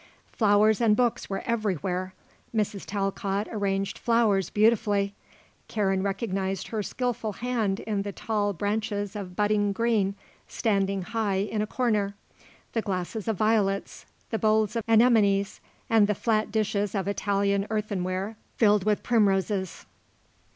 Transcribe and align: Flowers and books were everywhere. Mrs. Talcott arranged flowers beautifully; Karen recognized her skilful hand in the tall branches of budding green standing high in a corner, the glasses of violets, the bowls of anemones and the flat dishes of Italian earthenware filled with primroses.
Flowers 0.31 0.81
and 0.81 0.95
books 0.97 1.29
were 1.29 1.43
everywhere. 1.45 2.15
Mrs. 2.55 2.87
Talcott 2.87 3.47
arranged 3.51 3.99
flowers 3.99 4.49
beautifully; 4.49 5.13
Karen 5.67 6.01
recognized 6.01 6.69
her 6.69 6.81
skilful 6.81 7.33
hand 7.33 7.81
in 7.81 8.01
the 8.01 8.11
tall 8.11 8.51
branches 8.51 9.15
of 9.15 9.35
budding 9.35 9.71
green 9.71 10.15
standing 10.47 11.03
high 11.03 11.35
in 11.35 11.61
a 11.61 11.67
corner, 11.67 12.15
the 12.73 12.81
glasses 12.81 13.27
of 13.27 13.37
violets, 13.37 14.07
the 14.31 14.39
bowls 14.39 14.75
of 14.75 14.83
anemones 14.87 15.61
and 15.87 16.07
the 16.07 16.15
flat 16.15 16.51
dishes 16.51 16.95
of 16.95 17.07
Italian 17.07 17.67
earthenware 17.69 18.35
filled 18.57 18.83
with 18.85 19.03
primroses. 19.03 19.85